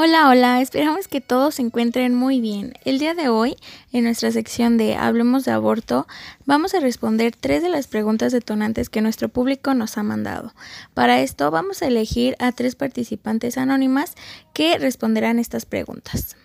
Hola, 0.00 0.28
hola, 0.28 0.60
esperamos 0.60 1.08
que 1.08 1.20
todos 1.20 1.56
se 1.56 1.62
encuentren 1.62 2.14
muy 2.14 2.40
bien. 2.40 2.74
El 2.84 3.00
día 3.00 3.14
de 3.14 3.28
hoy, 3.28 3.56
en 3.90 4.04
nuestra 4.04 4.30
sección 4.30 4.76
de 4.76 4.94
Hablemos 4.94 5.44
de 5.44 5.50
aborto, 5.50 6.06
vamos 6.46 6.72
a 6.72 6.78
responder 6.78 7.34
tres 7.34 7.64
de 7.64 7.68
las 7.68 7.88
preguntas 7.88 8.30
detonantes 8.30 8.90
que 8.90 9.00
nuestro 9.00 9.28
público 9.28 9.74
nos 9.74 9.98
ha 9.98 10.04
mandado. 10.04 10.54
Para 10.94 11.20
esto, 11.20 11.50
vamos 11.50 11.82
a 11.82 11.88
elegir 11.88 12.36
a 12.38 12.52
tres 12.52 12.76
participantes 12.76 13.58
anónimas 13.58 14.14
que 14.52 14.78
responderán 14.78 15.40
estas 15.40 15.66
preguntas. 15.66 16.36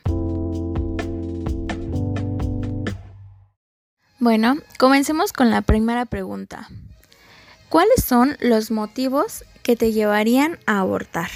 Bueno, 4.17 4.57
comencemos 4.79 5.31
con 5.31 5.51
la 5.51 5.61
primera 5.61 6.05
pregunta. 6.05 6.70
¿Cuáles 7.70 8.04
son 8.04 8.35
los 8.39 8.71
motivos 8.71 9.45
que 9.61 9.75
te 9.75 9.91
llevarían 9.91 10.57
a 10.65 10.79
abortar? 10.79 11.29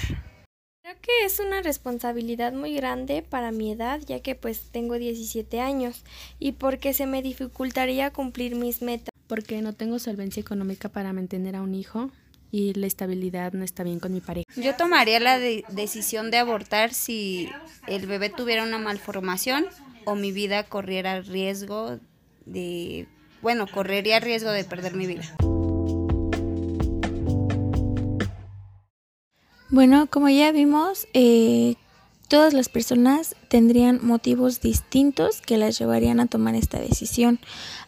Que 1.08 1.24
es 1.24 1.40
una 1.40 1.62
responsabilidad 1.62 2.52
muy 2.52 2.74
grande 2.74 3.22
para 3.22 3.50
mi 3.50 3.72
edad, 3.72 3.98
ya 4.06 4.20
que 4.20 4.34
pues 4.34 4.60
tengo 4.70 4.98
17 4.98 5.58
años 5.58 6.04
y 6.38 6.52
porque 6.52 6.92
se 6.92 7.06
me 7.06 7.22
dificultaría 7.22 8.12
cumplir 8.12 8.56
mis 8.56 8.82
metas. 8.82 9.08
Porque 9.26 9.62
no 9.62 9.72
tengo 9.72 9.98
solvencia 9.98 10.42
económica 10.42 10.90
para 10.90 11.14
mantener 11.14 11.56
a 11.56 11.62
un 11.62 11.74
hijo 11.74 12.10
y 12.50 12.74
la 12.74 12.86
estabilidad 12.86 13.54
no 13.54 13.64
está 13.64 13.84
bien 13.84 14.00
con 14.00 14.12
mi 14.12 14.20
pareja. 14.20 14.44
Yo 14.54 14.76
tomaría 14.76 15.18
la 15.18 15.38
decisión 15.38 16.30
de 16.30 16.36
abortar 16.36 16.92
si 16.92 17.48
el 17.86 18.06
bebé 18.06 18.28
tuviera 18.28 18.62
una 18.62 18.78
malformación 18.78 19.66
o 20.04 20.14
mi 20.14 20.30
vida 20.30 20.64
corriera 20.64 21.22
riesgo 21.22 21.98
de, 22.44 23.06
bueno, 23.40 23.66
correría 23.66 24.20
riesgo 24.20 24.50
de 24.50 24.64
perder 24.64 24.94
mi 24.94 25.06
vida. 25.06 25.24
Bueno, 29.70 30.06
como 30.08 30.30
ya 30.30 30.50
vimos, 30.50 31.06
eh, 31.12 31.74
todas 32.28 32.54
las 32.54 32.70
personas 32.70 33.36
tendrían 33.48 34.00
motivos 34.02 34.62
distintos 34.62 35.42
que 35.42 35.58
las 35.58 35.78
llevarían 35.78 36.20
a 36.20 36.26
tomar 36.26 36.54
esta 36.54 36.78
decisión. 36.78 37.38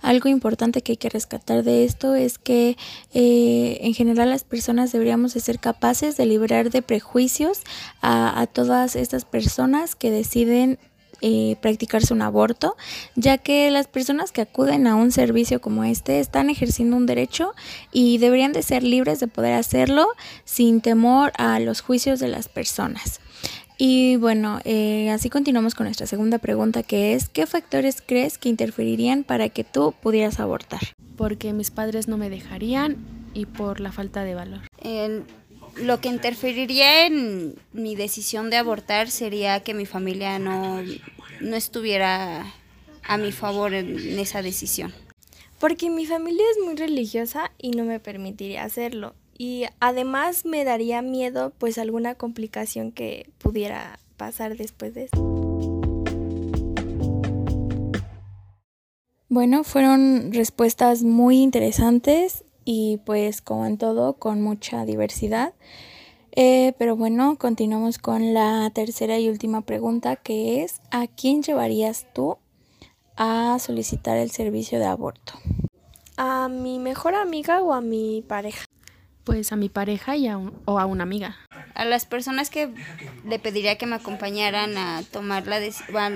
Algo 0.02 0.28
importante 0.28 0.82
que 0.82 0.92
hay 0.92 0.96
que 0.98 1.08
rescatar 1.08 1.62
de 1.62 1.84
esto 1.84 2.14
es 2.14 2.36
que 2.36 2.76
eh, 3.14 3.78
en 3.80 3.94
general 3.94 4.28
las 4.28 4.44
personas 4.44 4.92
deberíamos 4.92 5.32
de 5.32 5.40
ser 5.40 5.58
capaces 5.58 6.18
de 6.18 6.26
liberar 6.26 6.68
de 6.68 6.82
prejuicios 6.82 7.60
a, 8.02 8.38
a 8.38 8.46
todas 8.46 8.94
estas 8.94 9.24
personas 9.24 9.94
que 9.94 10.10
deciden 10.10 10.78
eh, 11.22 11.56
practicarse 11.60 12.14
un 12.14 12.22
aborto, 12.22 12.76
ya 13.14 13.38
que 13.38 13.70
las 13.70 13.86
personas 13.86 14.32
que 14.32 14.40
acuden 14.40 14.86
a 14.86 14.96
un 14.96 15.12
servicio 15.12 15.60
como 15.60 15.84
este 15.84 16.20
están 16.20 16.50
ejerciendo 16.50 16.96
un 16.96 17.06
derecho 17.06 17.54
y 17.92 18.18
deberían 18.18 18.52
de 18.52 18.62
ser 18.62 18.82
libres 18.82 19.20
de 19.20 19.26
poder 19.26 19.54
hacerlo 19.54 20.06
sin 20.44 20.80
temor 20.80 21.32
a 21.36 21.60
los 21.60 21.80
juicios 21.80 22.20
de 22.20 22.28
las 22.28 22.48
personas. 22.48 23.20
Y 23.76 24.16
bueno, 24.16 24.60
eh, 24.64 25.10
así 25.10 25.30
continuamos 25.30 25.74
con 25.74 25.84
nuestra 25.84 26.06
segunda 26.06 26.38
pregunta 26.38 26.82
que 26.82 27.14
es, 27.14 27.30
¿qué 27.30 27.46
factores 27.46 28.02
crees 28.04 28.36
que 28.36 28.50
interferirían 28.50 29.24
para 29.24 29.48
que 29.48 29.64
tú 29.64 29.94
pudieras 30.02 30.38
abortar? 30.38 30.80
Porque 31.16 31.54
mis 31.54 31.70
padres 31.70 32.06
no 32.06 32.18
me 32.18 32.28
dejarían 32.28 32.98
y 33.32 33.46
por 33.46 33.80
la 33.80 33.90
falta 33.90 34.22
de 34.22 34.34
valor 34.34 34.60
lo 35.82 36.00
que 36.00 36.08
interferiría 36.08 37.06
en 37.06 37.56
mi 37.72 37.96
decisión 37.96 38.50
de 38.50 38.56
abortar 38.56 39.10
sería 39.10 39.60
que 39.60 39.74
mi 39.74 39.86
familia 39.86 40.38
no, 40.38 40.82
no 41.40 41.56
estuviera 41.56 42.46
a 43.02 43.16
mi 43.16 43.32
favor 43.32 43.74
en 43.74 44.18
esa 44.18 44.42
decisión. 44.42 44.92
Porque 45.58 45.90
mi 45.90 46.06
familia 46.06 46.44
es 46.52 46.64
muy 46.64 46.76
religiosa 46.76 47.52
y 47.58 47.72
no 47.72 47.84
me 47.84 48.00
permitiría 48.00 48.64
hacerlo. 48.64 49.14
Y 49.36 49.64
además 49.78 50.44
me 50.44 50.64
daría 50.64 51.02
miedo 51.02 51.52
pues 51.58 51.78
alguna 51.78 52.14
complicación 52.14 52.92
que 52.92 53.28
pudiera 53.38 53.98
pasar 54.16 54.56
después 54.56 54.94
de 54.94 55.04
eso. 55.04 55.16
Bueno, 59.28 59.64
fueron 59.64 60.32
respuestas 60.32 61.02
muy 61.04 61.40
interesantes 61.40 62.44
y 62.64 62.98
pues 63.04 63.40
como 63.40 63.66
en 63.66 63.78
todo 63.78 64.14
con 64.14 64.42
mucha 64.42 64.84
diversidad. 64.84 65.54
Eh, 66.32 66.74
pero 66.78 66.96
bueno, 66.96 67.36
continuamos 67.38 67.98
con 67.98 68.34
la 68.34 68.70
tercera 68.72 69.18
y 69.18 69.28
última 69.28 69.62
pregunta 69.62 70.16
que 70.16 70.62
es 70.62 70.80
¿a 70.90 71.06
quién 71.08 71.42
llevarías 71.42 72.06
tú 72.14 72.38
a 73.16 73.58
solicitar 73.58 74.16
el 74.16 74.30
servicio 74.30 74.78
de 74.78 74.86
aborto? 74.86 75.34
¿A 76.16 76.48
mi 76.48 76.78
mejor 76.78 77.14
amiga 77.14 77.62
o 77.62 77.72
a 77.72 77.80
mi 77.80 78.22
pareja? 78.26 78.64
Pues 79.24 79.52
a 79.52 79.56
mi 79.56 79.68
pareja 79.68 80.16
y 80.16 80.28
a 80.28 80.38
o 80.38 80.78
a 80.78 80.86
una 80.86 81.02
amiga. 81.02 81.36
A 81.74 81.84
las 81.84 82.06
personas 82.06 82.50
que 82.50 82.72
le 83.26 83.38
pediría 83.38 83.76
que 83.76 83.86
me 83.86 83.96
acompañaran 83.96 84.76
a 84.76 85.02
tomar 85.10 85.46
la 85.46 85.58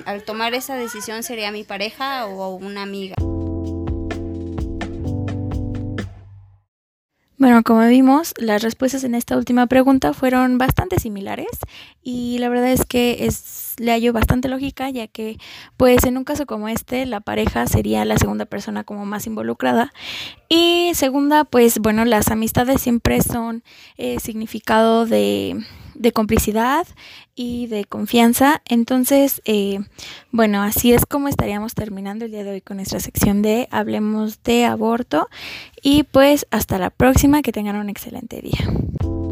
al 0.06 0.24
tomar 0.24 0.54
esa 0.54 0.76
decisión 0.76 1.22
sería 1.22 1.50
mi 1.52 1.64
pareja 1.64 2.26
o 2.26 2.54
una 2.54 2.82
amiga. 2.82 3.16
Bueno, 7.44 7.62
como 7.62 7.86
vimos, 7.86 8.32
las 8.38 8.62
respuestas 8.62 9.04
en 9.04 9.14
esta 9.14 9.36
última 9.36 9.66
pregunta 9.66 10.14
fueron 10.14 10.56
bastante 10.56 10.98
similares 10.98 11.50
y 12.02 12.38
la 12.38 12.48
verdad 12.48 12.68
es 12.68 12.86
que 12.86 13.26
es, 13.26 13.74
le 13.76 13.92
hallo 13.92 14.14
bastante 14.14 14.48
lógica 14.48 14.88
ya 14.88 15.08
que 15.08 15.36
pues 15.76 16.04
en 16.04 16.16
un 16.16 16.24
caso 16.24 16.46
como 16.46 16.68
este 16.68 17.04
la 17.04 17.20
pareja 17.20 17.66
sería 17.66 18.06
la 18.06 18.16
segunda 18.16 18.46
persona 18.46 18.82
como 18.82 19.04
más 19.04 19.26
involucrada. 19.26 19.92
Y 20.48 20.92
segunda 20.94 21.44
pues 21.44 21.80
bueno 21.80 22.06
las 22.06 22.28
amistades 22.28 22.80
siempre 22.80 23.20
son 23.20 23.62
eh, 23.98 24.20
significado 24.20 25.04
de 25.04 25.62
de 25.94 26.12
complicidad 26.12 26.86
y 27.34 27.66
de 27.66 27.84
confianza. 27.84 28.62
Entonces, 28.68 29.42
eh, 29.44 29.80
bueno, 30.30 30.62
así 30.62 30.92
es 30.92 31.06
como 31.06 31.28
estaríamos 31.28 31.74
terminando 31.74 32.24
el 32.24 32.30
día 32.30 32.44
de 32.44 32.52
hoy 32.52 32.60
con 32.60 32.76
nuestra 32.76 33.00
sección 33.00 33.42
de 33.42 33.68
Hablemos 33.70 34.42
de 34.42 34.64
aborto. 34.64 35.28
Y 35.82 36.04
pues 36.04 36.46
hasta 36.50 36.78
la 36.78 36.90
próxima, 36.90 37.42
que 37.42 37.52
tengan 37.52 37.76
un 37.76 37.88
excelente 37.88 38.40
día. 38.40 39.23